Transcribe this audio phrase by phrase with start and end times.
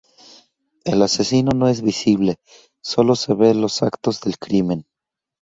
[0.83, 2.39] El asesino no es visible,
[2.81, 4.87] solo se ve los actos del crimen.